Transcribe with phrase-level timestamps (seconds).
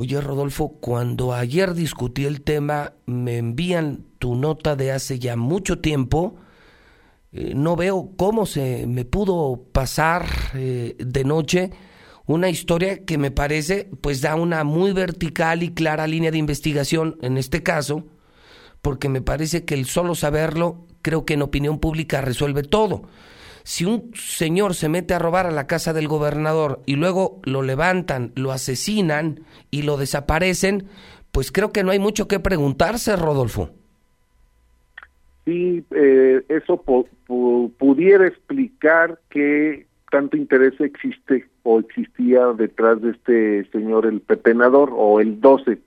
[0.00, 5.80] Oye, Rodolfo, cuando ayer discutí el tema, me envían tu nota de hace ya mucho
[5.80, 6.36] tiempo.
[7.32, 10.24] Eh, no veo cómo se me pudo pasar
[10.54, 11.72] eh, de noche
[12.26, 17.18] una historia que me parece pues da una muy vertical y clara línea de investigación
[17.20, 18.06] en este caso,
[18.82, 23.02] porque me parece que el solo saberlo creo que en opinión pública resuelve todo.
[23.62, 27.62] Si un señor se mete a robar a la casa del gobernador y luego lo
[27.62, 30.88] levantan, lo asesinan y lo desaparecen,
[31.32, 33.70] pues creo que no hay mucho que preguntarse, Rodolfo.
[35.44, 36.82] Sí, eh, eso
[37.78, 45.20] pudiera explicar que tanto interés existe o existía detrás de este señor el pepenador o
[45.20, 45.78] el 12.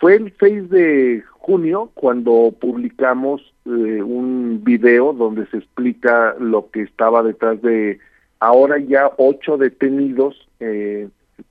[0.00, 3.68] Fue el 6 de junio cuando publicamos eh,
[4.02, 7.98] un video donde se explica lo que estaba detrás de
[8.40, 11.08] ahora ya ocho detenidos eh,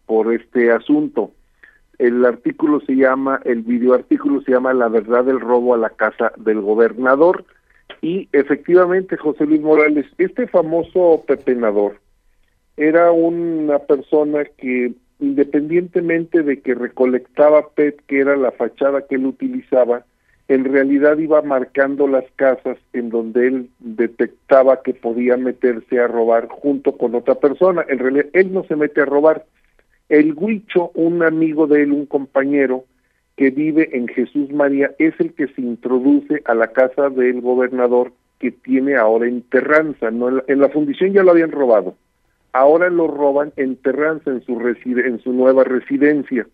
[0.08, 1.32] por este asunto.
[2.00, 5.92] El artículo se llama, el video artículo se llama La verdad del robo a la
[5.92, 7.46] casa del gobernador
[8.02, 12.00] y efectivamente José Luis Morales, este famoso pepenador
[12.78, 19.26] era una persona que independientemente de que recolectaba PET, que era la fachada que él
[19.26, 20.06] utilizaba,
[20.48, 26.48] en realidad iba marcando las casas en donde él detectaba que podía meterse a robar
[26.50, 27.86] junto con otra persona.
[27.88, 29.46] En realidad, él no se mete a robar.
[30.10, 32.84] El Huicho, un amigo de él, un compañero
[33.38, 38.12] que vive en Jesús María, es el que se introduce a la casa del gobernador
[38.38, 40.12] que tiene ahora en Terranza.
[40.12, 40.28] ¿no?
[40.28, 41.96] En, la, en la fundición ya lo habían robado
[42.54, 46.48] ahora lo roban en Terranza, en su, en su nueva residencia,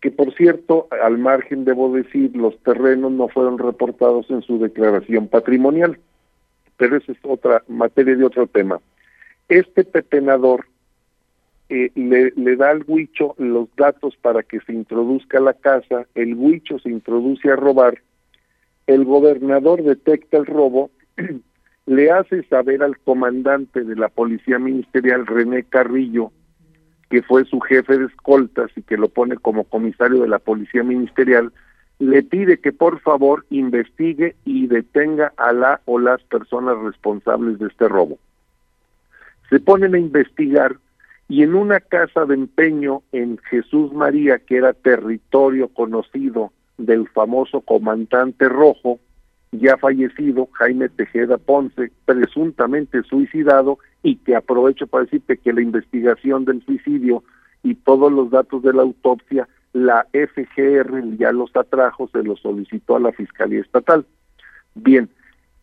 [0.00, 5.28] que por cierto, al margen debo decir, los terrenos no fueron reportados en su declaración
[5.28, 5.98] patrimonial,
[6.76, 8.80] pero esa es otra materia de otro tema.
[9.48, 10.66] Este pepenador
[11.68, 16.06] eh, le, le, da al huicho los datos para que se introduzca a la casa,
[16.14, 18.02] el huicho se introduce a robar,
[18.86, 20.90] el gobernador detecta el robo
[21.86, 26.32] le hace saber al comandante de la Policía Ministerial, René Carrillo,
[27.08, 30.82] que fue su jefe de escoltas y que lo pone como comisario de la Policía
[30.82, 31.52] Ministerial,
[31.98, 37.68] le pide que por favor investigue y detenga a la o las personas responsables de
[37.68, 38.18] este robo.
[39.48, 40.76] Se ponen a investigar
[41.28, 47.60] y en una casa de empeño en Jesús María, que era territorio conocido del famoso
[47.60, 48.98] comandante rojo,
[49.52, 56.44] ya fallecido, Jaime Tejeda Ponce, presuntamente suicidado, y que aprovecho para decirte que la investigación
[56.44, 57.24] del suicidio
[57.62, 62.96] y todos los datos de la autopsia, la FGR ya los atrajo, se los solicitó
[62.96, 64.06] a la Fiscalía Estatal.
[64.74, 65.08] Bien,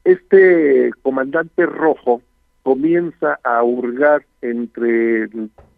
[0.04, 2.22] este comandante rojo
[2.64, 5.30] comienza a hurgar entre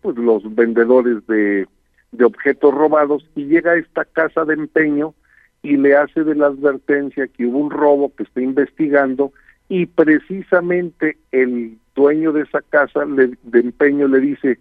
[0.01, 1.67] pues, los vendedores de,
[2.11, 5.13] de objetos robados y llega a esta casa de empeño
[5.65, 9.31] y le hace de la advertencia que hubo un robo que está investigando
[9.67, 14.59] y precisamente el dueño de esa casa de empeño le dice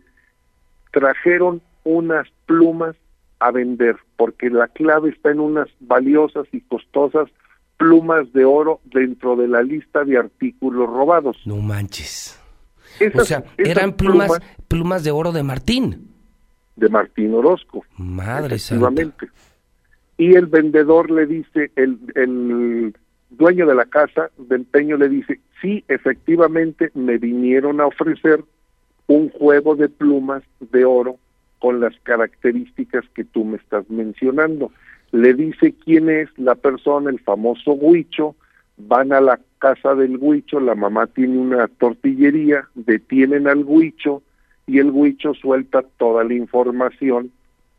[0.93, 2.97] trajeron unas plumas
[3.41, 7.29] a vender porque la clave está en unas valiosas y costosas
[7.77, 11.37] plumas de oro dentro de la lista de artículos robados.
[11.45, 12.41] No manches.
[13.15, 16.11] o sea, eran plumas, plumas, de oro de Martín.
[16.77, 17.85] De Martín Orozco.
[17.97, 19.13] Madre santa
[20.17, 22.95] y el vendedor le dice, el,
[23.31, 28.45] dueño de la casa de empeño le dice, sí, efectivamente me vinieron a ofrecer
[29.09, 31.17] un juego de plumas de oro
[31.59, 34.71] con las características que tú me estás mencionando.
[35.11, 38.37] Le dice quién es la persona, el famoso Huicho,
[38.77, 44.23] van a la casa del Huicho, la mamá tiene una tortillería, detienen al Huicho
[44.67, 47.33] y el Huicho suelta toda la información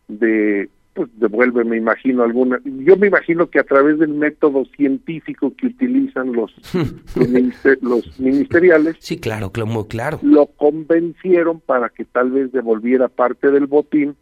[0.07, 2.59] de pues devuelve, me imagino, alguna.
[2.63, 6.55] Yo me imagino que a través del método científico que utilizan los,
[7.81, 8.95] los, ministeriales.
[8.99, 10.19] Sí, claro, claro, claro.
[10.23, 14.15] Lo convencieron para que tal vez devolviera parte del botín,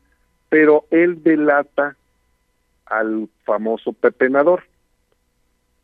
[0.50, 1.96] pero él delata
[2.88, 4.64] al famoso pepenador.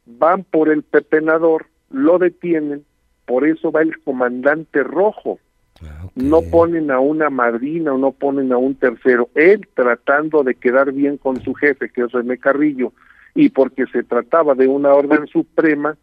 [0.08, 2.84] Van por el pepenador, lo detienen,
[3.28, 5.40] por eso va el comandante rojo
[5.84, 9.30] Ah, no ponen a una madrina o no ponen a un tercero.
[9.36, 12.94] Él tratando de quedar bien con su jefe, que es René Carrillo,
[13.36, 15.98] y porque se trataba de una orden suprema,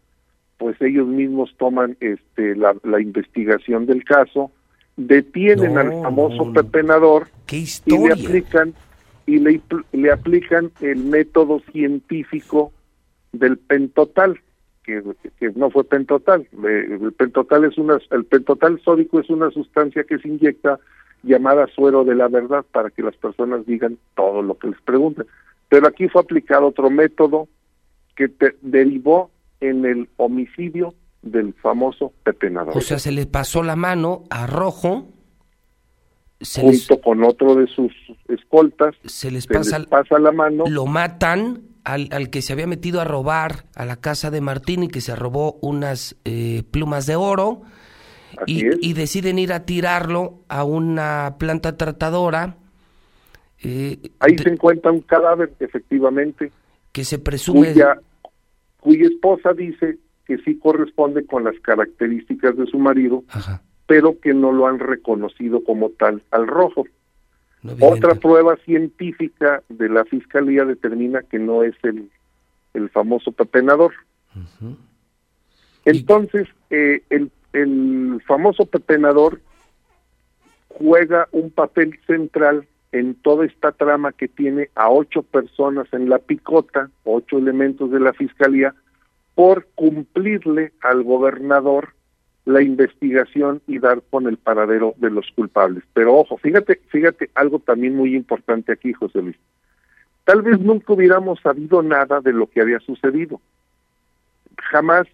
[0.57, 4.51] pues ellos mismos toman este la, investigación del caso,
[4.95, 8.73] detienen al famoso pepenador y le aplican
[9.27, 12.71] y le, le aplican el método científico
[13.33, 14.39] del pentotal
[14.87, 16.47] que, no fue pentotal.
[16.63, 20.79] El pentotal es una, el pentotal sódico es una sustancia que se inyecta
[21.23, 25.25] llamada suero de la verdad para que las personas digan todo lo que les preguntan.
[25.67, 27.49] Pero aquí fue aplicado otro método
[28.15, 28.31] que
[28.61, 29.29] derivó
[29.59, 35.07] en el homicidio del famoso Pepe O sea, se le pasó la mano a Rojo.
[36.55, 37.91] junto con otro de sus
[38.29, 38.95] escoltas.
[39.03, 40.63] Se les, pasa, pasa, la mano.
[40.69, 44.83] Lo matan al, al, que se había metido a robar a la casa de Martín
[44.83, 47.61] y que se robó unas eh, plumas de oro.
[48.45, 52.57] Y, deciden ir a tirarlo a una planta tratadora.
[53.63, 56.51] Eh, Ahí se encuentra un cadáver, efectivamente.
[56.91, 57.73] Que se presume.
[58.81, 63.23] cuya esposa dice que sí corresponde con las características de su marido,
[63.87, 66.85] pero que no lo han reconocido como tal al rojo.
[67.81, 72.09] Otra prueba científica de la fiscalía determina que no es el,
[72.73, 73.93] el famoso pepenador.
[75.83, 79.41] Entonces, eh, el, el famoso pepenador
[80.69, 86.19] juega un papel central en toda esta trama que tiene a ocho personas en la
[86.19, 88.75] picota, ocho elementos de la fiscalía,
[89.35, 91.93] por cumplirle al gobernador
[92.47, 95.83] la investigación y dar con el paradero de los culpables.
[95.93, 99.35] Pero ojo, fíjate, fíjate algo también muy importante aquí, José Luis.
[100.23, 103.41] Tal vez nunca hubiéramos sabido nada de lo que había sucedido.
[104.71, 105.07] Jamás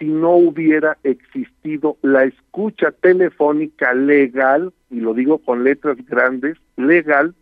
[0.00, 7.34] si no hubiera existido la escucha telefónica legal, y lo digo con letras grandes, legal,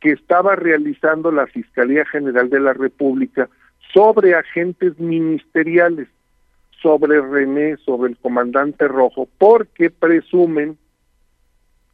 [0.00, 3.48] que estaba realizando la Fiscalía General de la República
[3.92, 6.08] sobre agentes ministeriales,
[6.84, 10.76] sobre René, sobre el comandante Rojo, porque presumen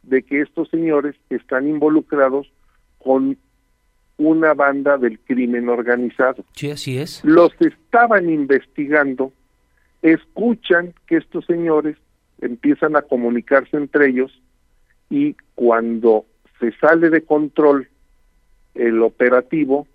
[0.03, 2.51] de que estos señores están involucrados
[2.99, 3.37] con
[4.17, 6.43] una banda del crimen organizado.
[6.55, 7.23] Sí, así es.
[7.23, 9.31] Los estaban investigando,
[10.01, 11.95] escuchan que estos señores
[12.41, 14.41] empiezan a comunicarse entre ellos
[15.09, 16.25] y cuando
[16.59, 17.87] se sale de control
[18.75, 19.87] el operativo,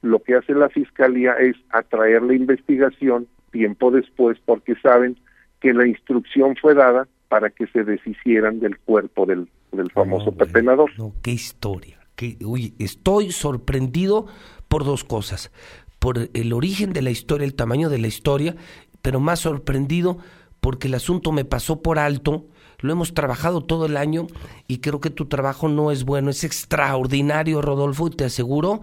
[0.00, 5.16] lo que hace la fiscalía es atraer la investigación tiempo después porque saben
[5.60, 10.90] que la instrucción fue dada para que se deshicieran del cuerpo del, del famoso pepenador.
[10.98, 11.98] No, qué historia.
[12.44, 14.26] Uy, estoy sorprendido
[14.68, 15.50] por dos cosas.
[15.98, 18.54] Por el origen de la historia, el tamaño de la historia,
[19.02, 20.18] pero más sorprendido
[20.60, 22.46] porque el asunto me pasó por alto
[22.78, 24.26] lo hemos trabajado todo el año
[24.68, 28.82] y creo que tu trabajo no es bueno, es extraordinario, Rodolfo, y te aseguro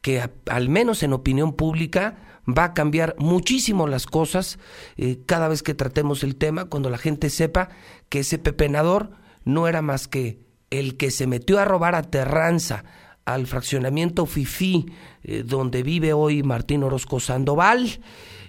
[0.00, 4.58] que al menos en opinión pública va a cambiar muchísimo las cosas
[4.96, 7.70] eh, cada vez que tratemos el tema, cuando la gente sepa
[8.08, 9.10] que ese pepenador
[9.44, 10.38] no era más que
[10.70, 12.84] el que se metió a robar a Terranza,
[13.24, 14.86] al fraccionamiento Fifi,
[15.22, 18.00] eh, donde vive hoy Martín Orozco Sandoval,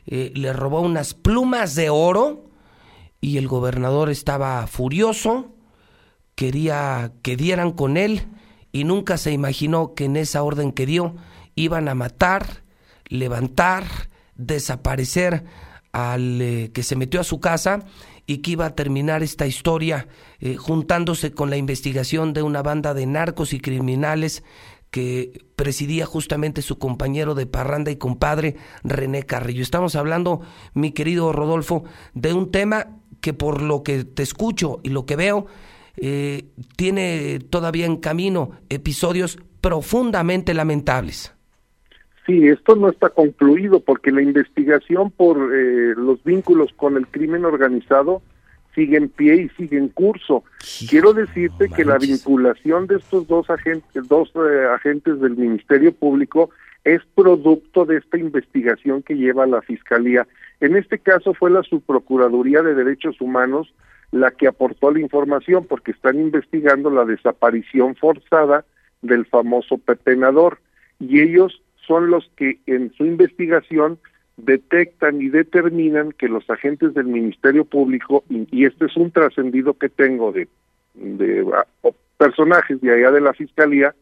[0.05, 2.49] eh, le robó unas plumas de oro
[3.21, 5.55] y el gobernador estaba furioso,
[6.35, 8.27] quería que dieran con él
[8.71, 11.15] y nunca se imaginó que en esa orden que dio
[11.55, 12.64] iban a matar,
[13.09, 13.85] levantar,
[14.35, 15.43] desaparecer
[15.91, 17.85] al eh, que se metió a su casa
[18.27, 20.07] y que iba a terminar esta historia
[20.39, 24.43] eh, juntándose con la investigación de una banda de narcos y criminales
[24.91, 29.61] que presidía justamente su compañero de parranda y compadre René Carrillo.
[29.61, 30.41] Estamos hablando,
[30.73, 32.87] mi querido Rodolfo, de un tema
[33.21, 35.47] que por lo que te escucho y lo que veo,
[35.97, 41.34] eh, tiene todavía en camino episodios profundamente lamentables.
[42.25, 47.45] Sí, esto no está concluido porque la investigación por eh, los vínculos con el crimen
[47.45, 48.21] organizado
[48.73, 50.43] sigue en pie y sigue en curso.
[50.89, 56.49] Quiero decirte que la vinculación de estos dos agentes, dos eh, agentes del Ministerio Público
[56.83, 60.27] es producto de esta investigación que lleva la Fiscalía.
[60.59, 63.73] En este caso fue la Subprocuraduría de Derechos Humanos
[64.11, 68.65] la que aportó la información porque están investigando la desaparición forzada
[69.01, 70.59] del famoso pepenador
[70.99, 73.99] y ellos son los que en su investigación
[74.37, 79.89] detectan y determinan que los agentes del Ministerio Público, y, este es un trascendido que
[79.89, 80.47] tengo de,
[80.93, 81.65] de ah,
[82.17, 83.95] personajes de allá de la Fiscalía,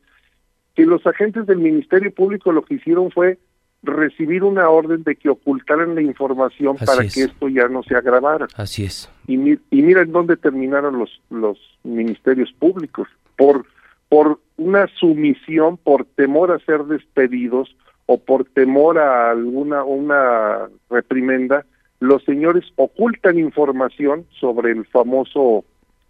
[0.75, 3.37] que los agentes del Ministerio Público lo que hicieron fue
[3.83, 8.47] recibir una orden de que ocultaran la información para que esto ya no se agravara.
[8.55, 9.11] Así es.
[9.27, 13.65] Y, y mira en dónde terminaron los, los ministerios públicos, por,
[14.09, 21.65] por una sumisión, por temor a ser despedidos o por temor a alguna una reprimenda,
[21.99, 25.63] los señores ocultan información sobre el famoso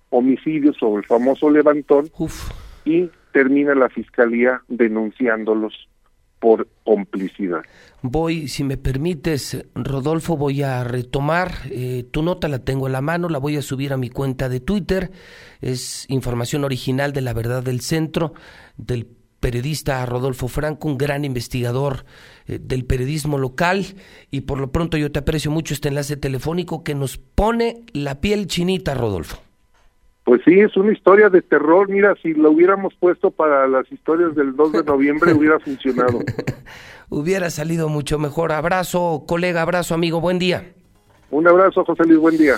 [0.10, 2.10] homicidio, sobre el famoso levantón
[2.86, 5.88] y termina la fiscalía denunciándolos
[6.44, 7.62] por complicidad.
[8.02, 13.00] Voy, si me permites, Rodolfo, voy a retomar eh, tu nota, la tengo en la
[13.00, 15.10] mano, la voy a subir a mi cuenta de Twitter.
[15.62, 18.34] Es información original de la verdad del centro,
[18.76, 19.08] del
[19.40, 22.04] periodista Rodolfo Franco, un gran investigador
[22.46, 23.86] eh, del periodismo local.
[24.30, 28.20] Y por lo pronto yo te aprecio mucho este enlace telefónico que nos pone la
[28.20, 29.43] piel chinita, Rodolfo.
[30.24, 31.90] Pues sí, es una historia de terror.
[31.90, 36.20] Mira, si lo hubiéramos puesto para las historias del 2 de noviembre, hubiera funcionado.
[37.10, 38.52] hubiera salido mucho mejor.
[38.52, 40.72] Abrazo, colega, abrazo, amigo, buen día.
[41.30, 42.56] Un abrazo, José Luis, buen día.